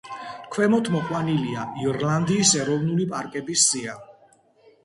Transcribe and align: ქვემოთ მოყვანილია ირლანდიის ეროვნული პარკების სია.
ქვემოთ 0.53 0.89
მოყვანილია 0.93 1.65
ირლანდიის 1.83 2.57
ეროვნული 2.63 3.07
პარკების 3.15 3.67
სია. 3.75 3.99